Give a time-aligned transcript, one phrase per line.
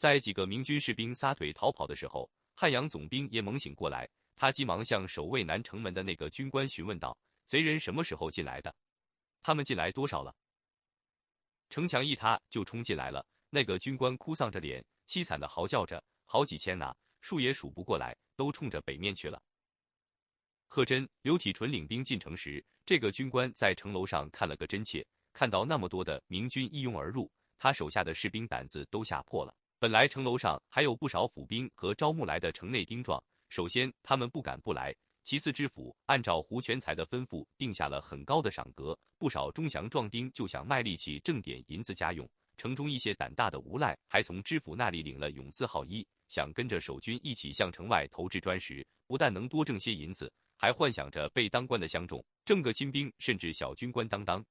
[0.00, 7.14] 在几个明军士兵撒腿逃跑的时候，汉阳总兵也猛醒过来，他急忙向守卫南城门的那个军官询问道
[7.44, 8.74] ：“贼人什么时候进来的？
[9.42, 10.34] 他们进来多少了？”
[11.68, 13.26] 城墙一塌，就冲进来了。
[13.50, 19.38] 那个军官哭丧着脸，凄惨的嚎叫着：“好几千呐，数也数不过来，都冲着北面去了。”
[20.66, 29.54] 贺真、刘体纯领兵进城时，这个军官在城楼上看了个真切，看到那么多的明军一拥而入，他手下的士兵胆子都吓破了。
[29.80, 34.94] 本来城楼上还有不少府兵和招募来的城内丁壮，首先他们不敢不来。
[35.22, 42.28] 其次，知府按照胡全才的吩咐定下了很高的赏格，不少忠祥壮丁就想卖力气挣点银子家用。
[42.58, 54.44] 城中一些胆大的无赖还从知府那里领了勇字号衣，想跟着守军一起向城外投掷砖石，不但能多挣些银子，还幻想着被当官的相中，挣个亲兵甚至小军官当当。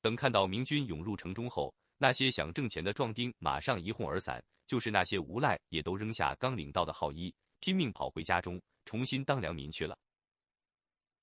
[0.00, 7.34] 等看到明军涌入城中后，那些想挣钱的壮丁马上一哄而散，就是那些无赖也都扔下刚领到的号衣。
[7.58, 9.98] 拼命跑回家中，重新当良民去了。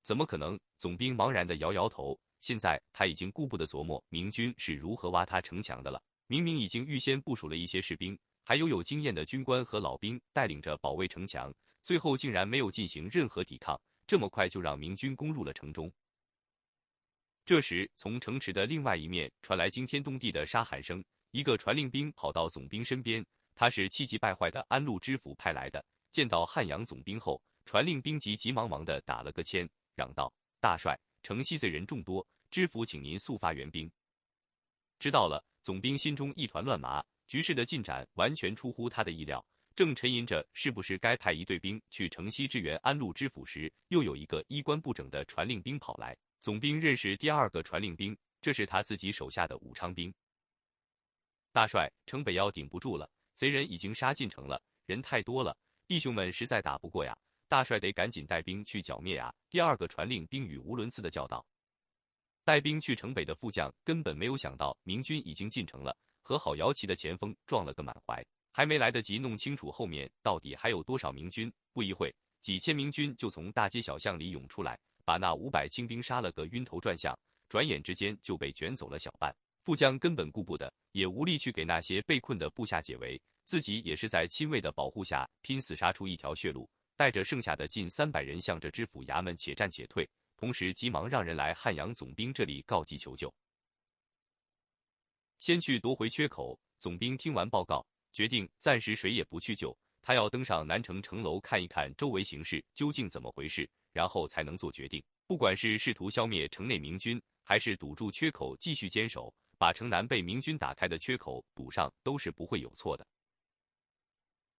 [0.01, 0.59] 怎么可能？
[0.77, 2.19] 总兵茫然的摇摇头。
[2.39, 6.01] 现在他已经顾不得琢磨明军是如何挖他城墙的了。
[6.27, 11.53] 明明已经预先部署了一些士兵，还有有经验的军官和老兵带领着保卫城墙，
[11.83, 15.89] 最后竟然没有进行任何抵抗，这么快就让明军攻入了城中。
[17.45, 25.83] 这时，从城池的另外一面传来惊天动地的杀喊声，一个传令兵跑到总兵身边，他是气急败坏的安陆知府派来的。
[26.09, 33.91] 见到汉阳总兵后，传令兵急急忙忙的打了个签，嚷道：“大帅，城西罪人众多，知府请您速发援兵。”
[34.97, 39.45] 知道了，总兵心中一团乱麻，局势的进展完全出乎他的意料。
[39.75, 46.15] 正沉吟着是不是该派一队兵去城西支援安陆知府时，又有一个衣冠不整的传令兵跑来。
[46.43, 50.13] 总兵认识第二个传令兵，这是他自己手下的武昌兵。
[51.53, 55.57] 大帅，城北要顶不住了，贼人已经杀进城了，人太多了。
[55.87, 59.33] 弟兄们实在打不过呀，大帅得赶紧带兵去剿灭呀！
[59.49, 61.45] 第二个传令兵语无伦次的叫道。
[62.43, 77.17] 带兵去城北的副将根本没有想到明军已经进城了，和郝瑶旗的前锋撞了个满怀，还没来得及弄清楚后面到底还有多少明军，不一会，几千明军就从大街小巷里涌出来，把那五百清兵杀了个晕头转向，
[77.49, 79.35] 转眼之间就被卷走了小半。
[79.61, 83.21] 副将根本顾不得，也无力去给那些被困的部下解围。
[83.45, 93.33] 自己也是在亲卫的保护下拼死杀出一条血路，带着剩下的近三百人向着知府衙门且战且退，同时急忙让人来汉阳总兵这里告急求救。
[95.39, 96.59] 先去夺回缺口。
[96.79, 105.01] 总兵听完报告，决定暂时谁也不去救，他要登上南城城楼看一看周围形势究竟怎么回事，然后才能做决定。
[105.25, 113.07] 不管是试图消灭城内明军，还是堵住缺口继续坚守，把城南被明军打开的缺口堵上，都是不会有错的。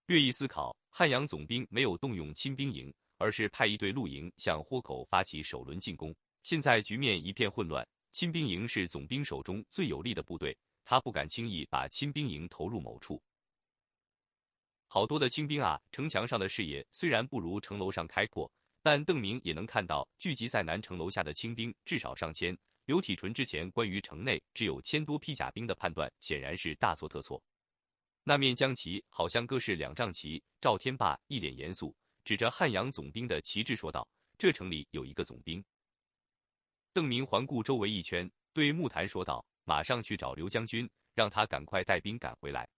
[0.07, 6.15] 略一思考，汉阳总兵没有动用亲兵营，而是派一队陆营向豁口发起首轮进攻。
[6.43, 13.23] 现在局面一片混乱，亲兵营是总兵手中最有力的部队，他不敢轻易把亲兵营投入某处。
[14.87, 15.81] 好多的清兵啊！
[15.91, 18.49] 城墙上的视野虽然不如城楼上开阔，
[18.85, 22.55] 但邓明也能看到聚集在南城楼下的清兵至少上千。
[22.85, 27.43] 刘体纯之前关于城内只有千多披甲兵的判断，显然是大错特错。
[28.25, 34.07] 那面将旗好像各是两丈旗，赵天霸一脸严肃，指着汉阳总兵的旗帜说道
[34.37, 35.65] ：“这城里有一个总兵。”
[36.93, 42.69] 邓明环顾周围一圈，对木坛说道：“马上去找刘将军，让他赶快带兵赶回来。”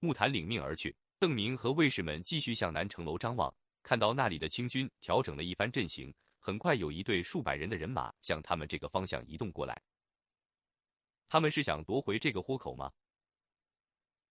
[0.00, 0.96] 木坛领命而去。
[1.20, 9.80] 邓明和卫士们继续向南城楼张望，看到那里的清军调整了一番阵型，很快有一队数百人的人马向他们这个方向移动过来。
[11.28, 12.90] 他们是想夺回这个豁口吗？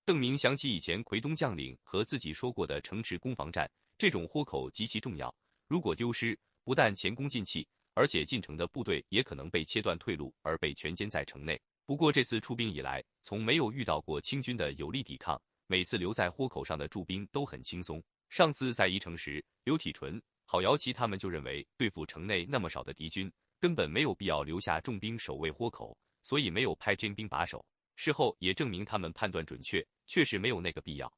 [0.05, 5.33] 邓明想起以前奎东将领和自己说过的城池攻防战，这种豁口极其重要。
[5.67, 11.61] 如果丢失，不但前功尽弃，而且进城的部队也可能被切断退路，而被全歼在城内。
[11.85, 18.03] 不过这次出兵以来，从没有遇到过清军的有力抵抗，每次留在豁口上的驻兵都很轻松。
[18.29, 27.65] 上次在宜城时，刘体纯、郝瑶旗他们就认为对付城内那么少的敌军，根本没有必要留下重兵守卫豁口，所以没有派真兵把守。
[27.95, 29.85] 事后也证明他们判断准确。
[30.11, 31.13] 确实没有那个必要。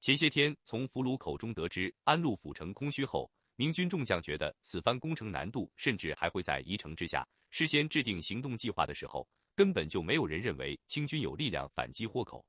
[0.00, 7.28] 前些天从俘虏口中得知安陆府城空虚后，明军众将觉得此番攻城难度甚至还会在宜城之下。
[7.50, 12.42] 事先制定行动计划的时候，根本就没有人认为清军有力量反击豁口。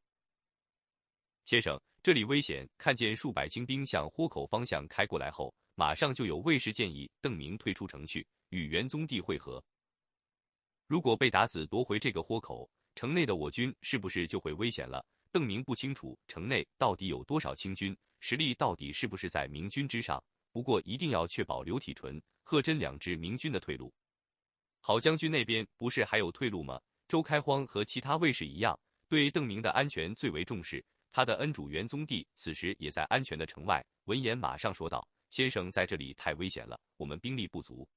[1.44, 1.77] 先生，
[2.07, 2.65] 这里危险！
[2.77, 9.62] 看见数百清兵向豁口方向开过来后，马上就有卫士建议邓明退出城去，与元宗帝会合。
[10.88, 12.69] 如果被打死夺回这个豁口。
[12.95, 15.06] 城内的我军是不是就会危险了？
[15.33, 20.24] 邓明不清楚城内到底有多少清军，实力到底是不是在明军之上。
[20.54, 23.94] 不过一定要确保刘体纯、贺真两支明军的退路。
[24.80, 26.80] 郝将军那边不是还有退路吗？
[27.09, 30.81] 周开荒和其他卫士一样，对邓明的安全最为重视。
[31.12, 33.83] 他的恩主元宗帝此时也在安全的城外。
[34.06, 37.88] 闻言，马上说道：“先生在这里太危险了，我们兵力不足。”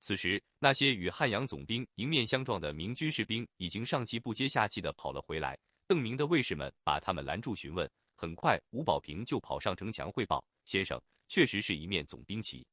[0.00, 5.58] 此时，那些与汉阳总兵迎面相撞的明军士兵已经上气不接下气的跑了回来。
[5.86, 7.90] 邓明的卫士们把他们拦住询问。
[8.14, 12.66] 很快，吴保平就跑上城墙汇报：“先生，确实是一面总兵旗。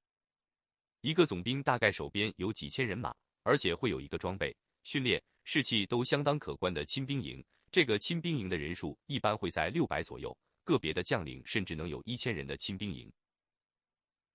[1.02, 7.44] 一个总兵大概手边有几千人马，而且会有一个装备、训练、士气都相当可观的亲兵营。
[7.78, 13.08] 这个亲兵营的人数一般会在六百左右，个别的将领甚至能有一千人的亲兵营。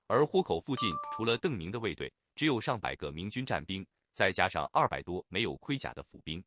[0.07, 6.41] 而豁口附近除了邓明的卫队。”只有上百个明军战兵，再加上二百多没有盔甲的府兵。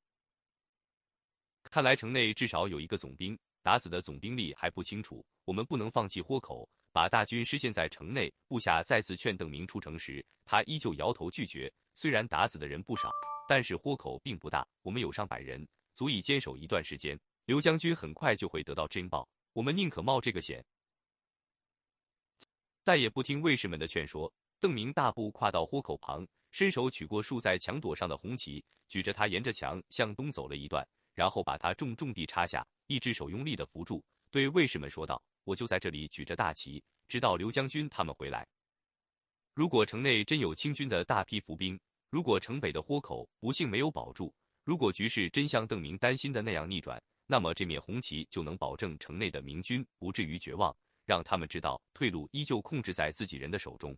[1.64, 5.22] 看来城内至少有一个总兵，达子的总兵力还不清楚。
[5.44, 8.34] 我们不能放弃豁口，把大军失陷在城内。
[8.48, 11.70] 部下再次劝邓明出城时，他依旧摇头拒绝。
[11.94, 13.12] 虽然达子的人不少，
[13.50, 17.20] 但是豁口并不大，我们有上百人，足以坚守一段时间。
[17.46, 20.64] 刘将军很快就会得到侦报，我们宁可冒这个险。
[22.84, 24.32] 再也不听卫士们的劝说。
[24.58, 38.48] 邓明大步跨到豁口旁，伸手取过竖在墙垛上的红旗，举着它沿着墙向东走了一段，然后把它重重地插下，一只手用力的扶住，对卫士们说道：“我就在这里举着大旗，直到刘将军他们回来。
[39.54, 44.34] 如果城内真有清军的大批伏兵，如果城北的豁口不幸没有保住，
[44.66, 50.76] 如果局势真像邓明担心的那样逆转，那么这面红旗就能保证城内的明军不至于绝望，
[51.06, 53.96] 让他们知道退路依旧控制在自己人的手中。”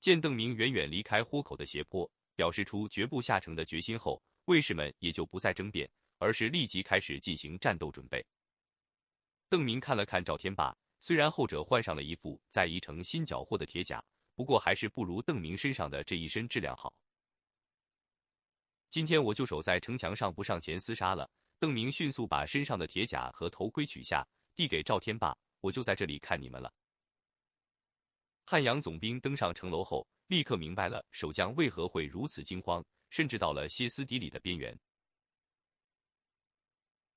[0.00, 5.86] 见邓明远远离开豁口的斜坡，表示出绝不下城的决心后，卫士们也就不再争辩，
[6.16, 8.24] 而是立即开始进行战斗准备。
[9.50, 14.02] 邓明看了看赵天霸，虽然后者换上了一副在宜城新缴获的铁甲，
[14.34, 16.94] 不过还是不如邓明身上的这一身质量好。
[18.90, 21.30] 今天我就守在城墙上，不上前厮杀了。
[21.58, 24.26] 邓明迅速把身上的铁甲和头盔取下，
[24.56, 26.72] 递给赵天霸：“我就在这里看你们了。”
[28.46, 34.78] 汉阳总兵登上城楼后，立刻明白了守将为何会如此惊慌，甚至到了歇斯底里的边缘。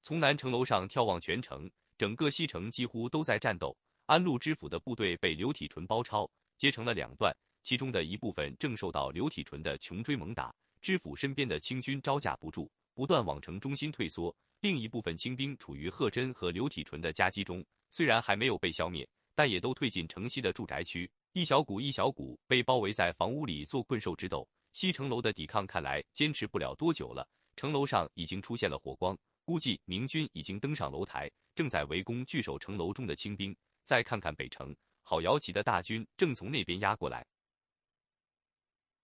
[0.02, 3.78] 从南城楼上眺望全城，整个西城几乎都在战斗。
[4.08, 21.10] 安陆知府的部队被刘体纯包抄，截成了两段，其中的一部分正受到刘体纯的穷追猛打，知府身边的清军招架不住，不断往城中心退缩；另一部分清兵处于贺真和刘体纯的夹击中，虽然还没有被消灭，但也都退进城西的住宅区。
[21.34, 27.28] 一小股一小股被包围在房屋里做困兽之斗，西城楼的抵抗看来坚持不了多久了。
[27.56, 33.56] 城楼上已经出现了火光，估计明军已经登上楼台，正在围攻据守城楼中的清兵。
[33.84, 37.26] 再看看北城，郝瑶旗的大军正从那边压过来。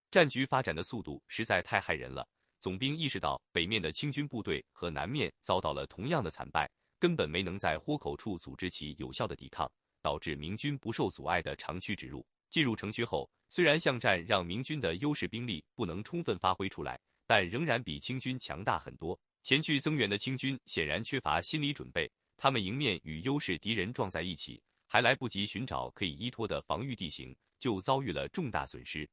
[0.09, 2.27] 战局发展的速度实在太骇人了。
[2.59, 6.69] 总兵意识到北面的清军部队和南面遭到了同样的惨败，
[6.99, 9.71] 根本没能在豁口处组织起有效的抵抗。
[9.99, 12.25] 导致明军不受阻碍的长驱直入。
[12.49, 19.19] 进入城区后，虽然巷战让明军的优势兵力不能充分发挥出来，但仍然比清军强大很多。
[19.43, 29.09] 前去增援的清军显然缺乏心理准备，他们迎面与优势敌人撞在一起，还来不及寻找可以依托的防御地形，就遭遇了重大损失。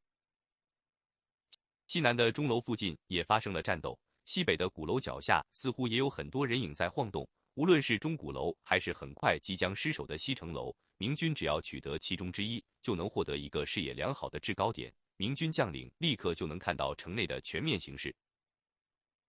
[1.86, 7.28] 西南的钟楼附近也发生了战斗，西北的鼓楼脚下似乎也有很多人影在晃动。
[7.54, 10.74] 无论是钟鼓楼，还是很快即将失守的西城楼。
[10.96, 14.92] 明军只要取得其中之一，就能获得一个视野良好的制高点。
[15.16, 18.14] 明军将领立刻就能看到城内的全面形势。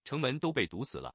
[0.03, 1.13] 城门都被堵死了，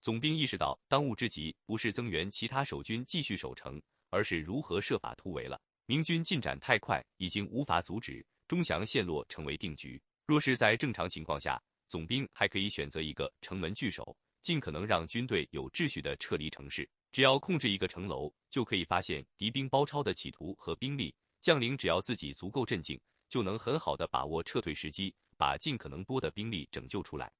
[0.00, 5.60] 总兵意识到当务之急不是增援其他守军继续守城，而是如何设法突围了。
[5.86, 10.00] 明军进展太快，已经无法阻止，钟祥陷落成为定局。
[10.30, 16.88] 若是在正常情况下，总兵还可以选择一个城门据守，尽可能让军队有秩序的撤离城市。
[17.10, 21.12] 只要控制一个城楼，就可以发现敌兵包抄的企图和兵力。
[21.40, 27.32] 将领只要自己足够镇静，就能很好的把握撤退时机，把尽可能多的兵力拯救出来。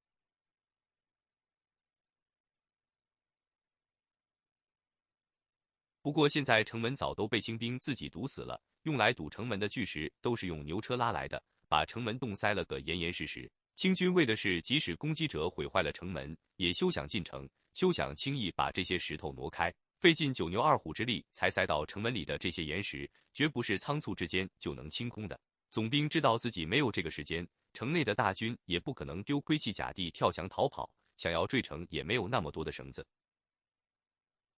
[6.01, 11.41] 不过现在城门早都被清兵自己堵死了，用来堵城门的巨石都是用牛车拉来的，
[11.71, 13.49] 把城门洞塞了个严严实实。
[13.75, 17.49] 清军为的是，即使攻击者毁坏了城门，也休想进城。
[17.73, 25.39] 休想轻易把这些石头挪开，费尽九牛二虎之力才塞到城门里的这些岩石，绝不是仓促之间就能清空的。
[25.69, 33.07] 总兵知道自己没有这个时间，城内的大军也不可能丢盔弃甲地跳墙逃跑，想要坠城也没有那么多的绳子。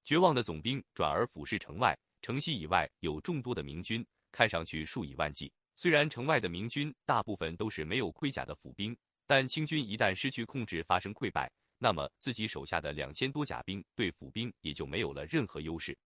[0.03, 5.53] 绝望的总兵转而俯视城外，城西以外有众多的明军，看上去数以万计。
[5.75, 15.98] 虽然城外的明军大部分都是没有盔甲的府兵，但清军一旦失去控制，发生溃败，那么自己手下的两千多甲兵对府兵也就没有了任何优势。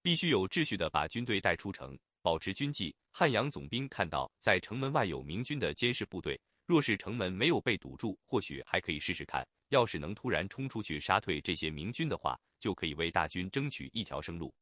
[0.00, 2.94] 必须有秩序的把军队带出城，保持军纪。
[3.12, 9.46] 汉阳总兵看到在城门外有明军的监视部队，若是城门没有被堵住，或许还可以试试看。
[9.68, 14.52] 要是能突然冲出去杀退这些明军的话，就可以为大军争取一条生路。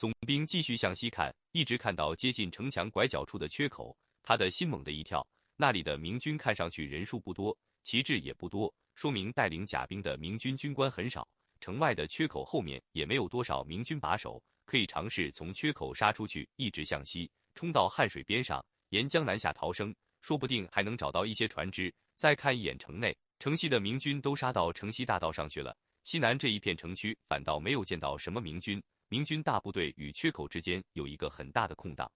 [0.00, 5.22] 总兵继续向西看，一直看到接近城墙拐角处的缺口，他的心猛地一跳。
[5.56, 11.28] 那里的明军看上去人数不多，旗帜也不多，说明带领甲兵的明军军官很少。
[11.60, 21.92] 城外的缺口后面也没有多少明军把守，可以尝试从缺口杀出去，一直向西冲到汉水边上，沿江南下逃生，说不定还能找到一些船只。
[22.16, 28.82] 再看一眼城内，城西的明军都杀到城西大道上去了，西南这一片城区反倒没有见到什么明军。
[29.10, 32.10] 明军大部队与缺口之间有一个很大的空档。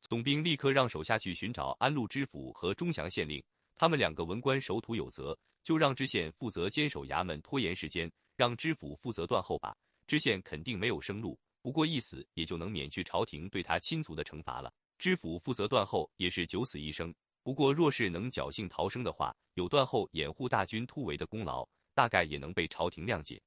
[0.00, 3.44] 总兵立刻让手下去寻找安陆知府和钟祥县令，
[3.76, 5.38] 他们两个文官守土有责。
[5.62, 9.76] 就让知县负责坚守衙门，拖延时间；让知府负责断后吧。
[10.06, 14.72] 知县肯定没有生路，不过一死也就能免去朝廷对他亲族的惩罚了。
[14.96, 23.38] 知府负责断后也是九死一生，不过若是能侥幸逃生的话，有断后掩护大军突围的功劳，大概也能被朝廷谅解。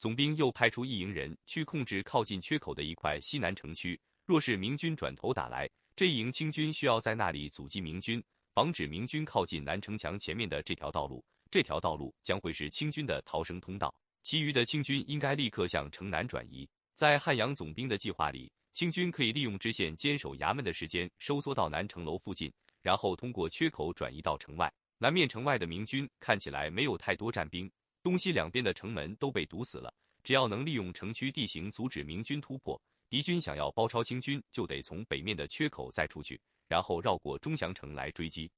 [0.00, 8.24] 总兵又派出一营人去控制靠近缺口的一块西南城区，若是明军转头打来，这一营清军需要在那里阻击明军。
[8.54, 13.94] 防止明军靠近南城墙前面的这条道路，这条道路将会是清军的逃生通道。
[14.22, 16.66] 其余的清军应该立刻向城南转移。
[16.94, 24.72] 在汉阳总兵的计划里，清军可以利用知县坚守衙门的时间，收缩到南城楼附近，然后通过缺口转移到城外。
[24.96, 27.70] 南面城外的明军看起来没有太多战兵，
[28.02, 29.92] 东西两边的城门都被堵死了。
[30.22, 36.40] 只要能利用城区地形阻止明军突破，敌军想要包抄清军，就得从北面的缺口再出去。
[36.68, 38.48] 然后绕过钟祥城来追击。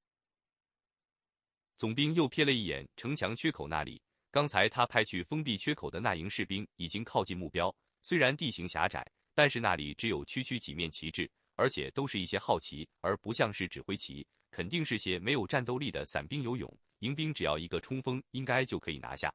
[1.79, 7.75] 总兵又瞥了一眼城墙缺口那里，刚才他派去封闭缺口的那营士兵已经靠近目标。
[8.03, 16.71] 虽然地形狭窄，但是那里只有区区几面旗帜，而且都是一些号旗，而不像是指挥旗，肯定是些没有战斗力的散兵游勇。
[17.03, 19.33] 迎兵只要一个冲锋，应该就可以拿下。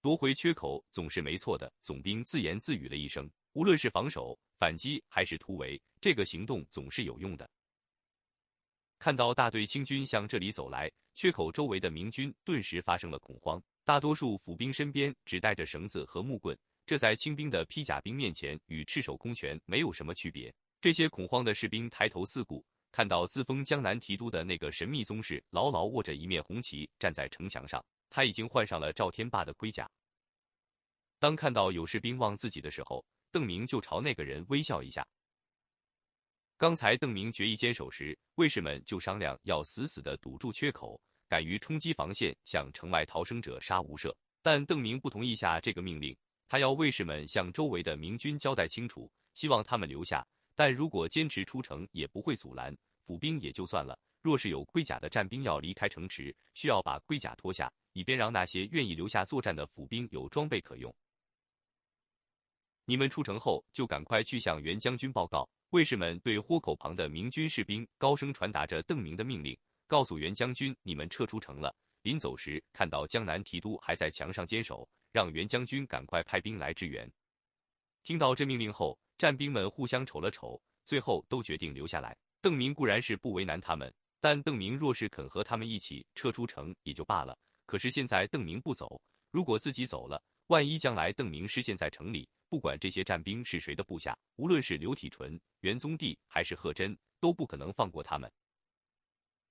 [0.00, 3.30] 夺回缺口总是没错的，总兵自言自语了一声。
[3.52, 7.48] 无论是防守、反击还是突围，这个行动总是有用的。
[8.98, 13.62] 看到大队清军向这里走来，缺口周围的明军顿时发生了恐慌。
[13.84, 20.52] 大多数府兵身边只带着绳子和木棍，这在清兵的披甲兵面前与赤手空拳没有什么区别。
[20.80, 29.90] 这些恐慌的士兵抬头四顾，看到自封江南提督的那个神秘宗室牢牢握着一面红旗站在城墙上，他已经换上了赵天霸的盔甲。
[31.18, 35.04] 当看到有士兵望自己的时候，邓明就朝那个人微笑一下。
[36.56, 44.14] 刚才邓明决意坚守时，卫士们就商量要死死的堵住缺口，敢于冲击防线，向城外逃生者杀无赦。
[44.40, 50.24] 但邓明不同意下这个命令，他要卫士们向周围的明军交代清楚，希望他们留下。
[50.54, 52.76] 但如果坚持出城，也不会阻拦。
[53.04, 60.94] 府兵也就算了，若是有盔甲的战兵要离开城池，需要把盔甲脱下，以便让那些愿意留下作战的府兵有装备可用。
[62.86, 65.48] 你们出城后就赶快去向袁将军报告。
[65.70, 69.58] 卫士们对豁口旁的明军士兵高声传达着邓明的命令，
[69.88, 71.74] 告诉袁将军，你们撤出城了。
[72.02, 77.10] 临走时看到江南提督还在墙上坚守，让袁将军赶快派兵来支援。
[78.04, 82.16] 听到这命令后，战兵们互相瞅了瞅，最后都决定留下来。
[82.40, 87.38] 邓明固然是不为难他们，但邓明若是肯和他们一起撤出城也就罢了。
[87.66, 98.30] 可是现在邓明不走，如果自己走了，万一将来邓明失陷在城里，不管这些战兵是谁的部下，无论是刘体纯、元宗帝还是贺真，都不可能放过他们。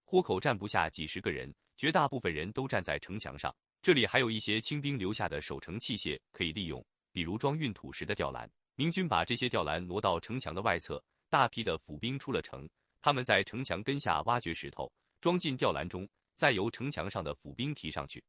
[0.05, 3.55] 豁口站不下几十个人，绝大部分人都站在城墙上。
[3.81, 8.49] 这里还有一些清兵留下的守城器械可以利用，比如装运土石的吊篮。
[8.75, 12.67] 明军把这些吊篮挪到城墙的外侧，大批的府兵出了城，
[13.01, 18.23] 他们在城墙根下挖掘石头，装进吊篮中，再由城墙上的府兵提上去。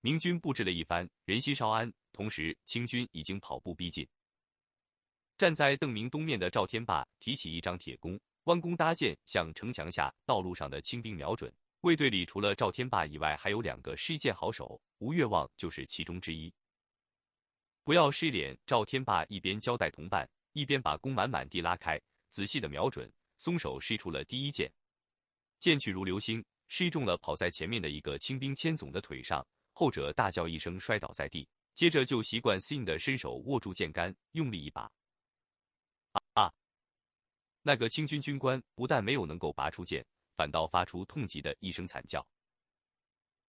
[0.00, 1.92] 明军布置了一番，人心稍安。
[2.12, 4.06] 同时，清军已经跑步逼近。
[5.38, 11.52] 站在邓明东面的赵天霸提起一张铁弓，弯弓搭箭，向城墙下道路上的清兵瞄准。
[11.82, 16.52] 卫队里除了赵天霸以外，还有两个施剑好手，吴越望就是其中之一。
[17.90, 18.56] 不要失脸！
[18.64, 24.72] 赵天霸一边交代同伴，一边把弓满满地拉开，仔细的瞄准，松手施出了第一箭。
[25.58, 34.88] 箭去如流星，射中了跑在前面的一个清兵千总的腿上，后者大叫一声摔倒在地，接着就习惯性的伸手握住剑杆，用力一拔。
[36.34, 36.48] 啊！
[37.62, 40.06] 那个清军军官不但没有能够拔出剑，
[40.36, 42.24] 反倒发出痛极的一声惨叫。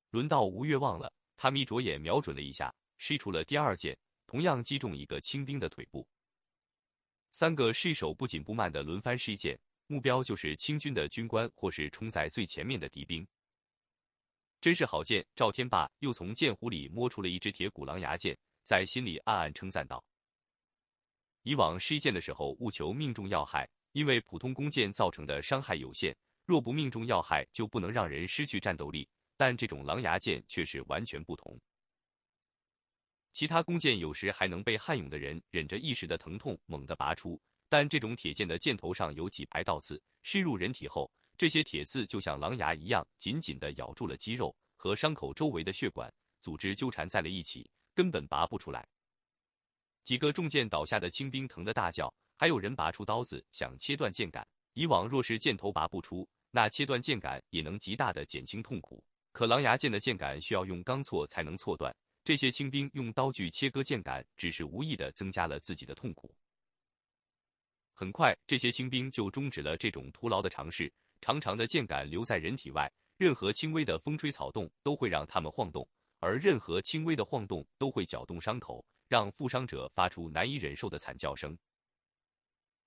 [0.10, 3.96] 轮到吴越望了，他眯着眼瞄准了一下，施出了第二箭，
[4.32, 6.08] 同样击中一个清兵的腿部。
[7.32, 13.28] 三个射手不紧不慢的轮番施剑，目标就是清军的军官或是冲在最前面的敌兵。
[14.62, 15.26] 真是好剑！
[15.36, 20.02] 赵天霸又从剑壶里摸出了一支铁骨狼牙剑，在心里暗暗称赞道
[21.44, 29.06] ：“以往施剑的时候，务求命中要害，因为普通弓箭造成的伤害有限，若不命中要害，就不能让人失去战斗力。
[29.36, 31.60] 但这种狼牙剑却是完全不同。”
[33.34, 48.88] 其他弓箭有时还能被悍勇的人忍着一时的疼痛猛地拔出，但这种铁剑的箭头上有几排倒刺，深入人体后，这些铁刺就像狼牙一样，紧紧地咬住了肌肉和伤口周围的血管，组织纠缠在了一起，根本拔不出来。
[50.04, 54.46] 几个中箭倒下的清兵疼得大叫，还有人拔出刀子想切断箭杆。
[54.74, 61.96] 以往若是箭头拔不出，那切断箭杆也能极大的减轻痛苦，可狼牙剑的箭杆需要用钢锉才能锉断。
[62.24, 66.34] 这些清兵用刀具切割剑杆，只是无意的增加了自己的痛苦。
[67.94, 70.92] 很快，这些清兵就终止了这种徒劳的尝试。
[71.20, 75.88] 长长的剑杆留在人体外，任何轻微的风吹草动都会让他们晃动，
[76.20, 81.56] 而任何轻微的晃动都会搅动伤口，让负伤者发出难以忍受的惨叫声。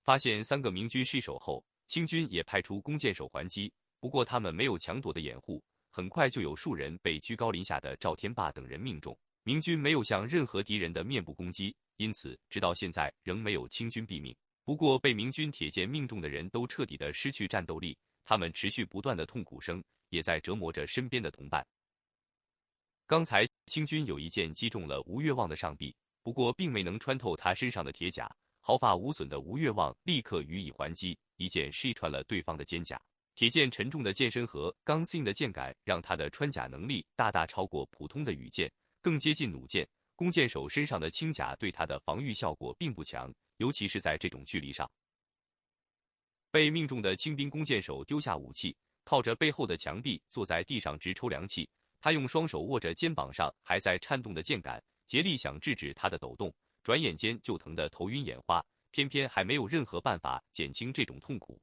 [0.01, 9.17] 发现三个明军失手后，清军也派出弓箭手还击，不过他们没有强夺的掩护，很快就有数人被居高临下的赵天霸等人命中。
[9.47, 14.35] 明军没有向任何敌人的面部攻击，因此直到现在仍没有清军毙命。
[14.63, 21.63] 不过被明军铁剑命中的人都彻底的失去战斗力，他们持续不断的痛苦声也在折磨着身边的同伴。
[23.05, 28.27] 刚才清军有一剑击中了吴越望的上臂，不过并没能穿透他身上的铁甲，
[28.59, 32.99] 毫发无损的吴越望立刻予以还击，一剑射穿了对方的肩甲。
[33.35, 38.67] 铁剑沉重的剑身和刚性的剑杆让他的穿甲能力大大超过普通的羽箭。
[39.05, 44.91] 更接近弩箭，弓箭手身上的轻甲对他的防御效果并不强，尤其是在这种距离上。
[46.49, 51.69] 被命中的清兵弓箭手丢下武器，靠着背后的墙壁坐在地上直抽凉气。
[52.01, 61.61] 他用双手握着肩膀上还在颤动的箭杆，竭力想制止他的抖动，转眼间就疼得头晕眼花，偏偏还没有任何办法减轻这种痛苦。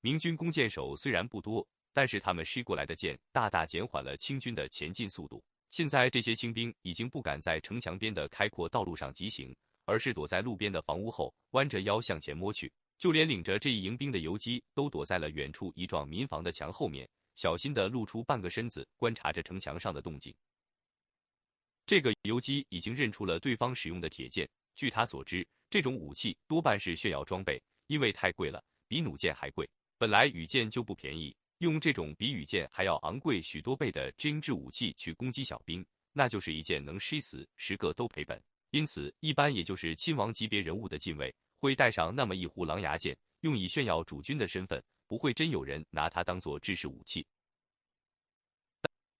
[0.00, 5.44] 明军弓箭手虽然不多，但是他们施过来的箭大大减缓了清军的前进速度。
[5.70, 9.54] 现在这些清兵已经不敢在城墙边的开阔道路上疾行，
[9.84, 12.72] 而是躲在路边的房屋后，弯着腰向前摸去。
[12.96, 20.34] 就连领着这一迎兵的游击，都躲在了远处一幢民房的墙后面，小心地露出半个身子，观察着城墙上的动静。
[21.86, 24.48] 这个游击已经认出了对方使用的铁剑。
[24.74, 29.68] 据他所知，这种武器多半是炫耀装备，因为太贵了，比弩箭还贵。
[29.96, 31.34] 本来羽箭就不便宜。
[31.58, 38.40] 用这种比羽箭还要昂贵许多倍的精致武器去攻击小兵，那就是一箭能失死十个都赔本。
[38.70, 47.26] 因此，一般也就是亲王级别人物的近卫会带上那么一壶狼牙剑，用以炫耀主君的身份，不会真有人拿它当做制式武器。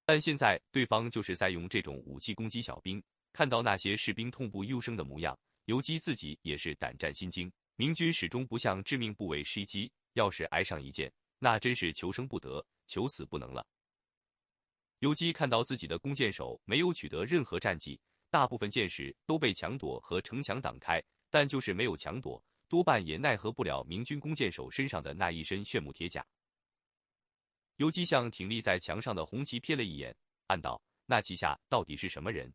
[0.05, 7.51] 但现在对方就是在用这种武器攻击小兵，看到那些士兵痛不欲生的模样，游击自己也是胆战心惊。
[7.77, 11.13] 明军始终不向致命部位施击，要是挨上一箭。
[11.39, 13.67] 那真是求生不得，求死不能了。
[14.99, 26.27] 游击看到自己的弓箭手没有取得任何战绩，大部分箭矢都被墙垛和城墙挡开，但就是没有强躲，多半也奈何不了明军弓箭手身上的那一身炫目铁甲。
[27.77, 30.17] 游击向挺立在墙上的红旗瞥了一眼，
[30.49, 32.53] 暗道：那旗下到底是什么人？